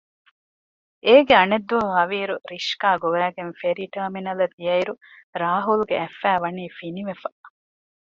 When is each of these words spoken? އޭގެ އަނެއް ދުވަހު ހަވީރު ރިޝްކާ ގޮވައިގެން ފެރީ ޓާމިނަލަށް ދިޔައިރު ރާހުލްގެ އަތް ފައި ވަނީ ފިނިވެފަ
އޭގެ 1.07 1.33
އަނެއް 1.39 1.67
ދުވަހު 1.69 1.91
ހަވީރު 1.99 2.35
ރިޝްކާ 2.51 2.89
ގޮވައިގެން 3.01 3.53
ފެރީ 3.61 3.83
ޓާމިނަލަށް 3.93 4.55
ދިޔައިރު 4.57 4.93
ރާހުލްގެ 5.41 5.95
އަތް 6.01 6.17
ފައި 6.21 6.39
ވަނީ 6.43 6.63
ފިނިވެފަ 6.77 7.29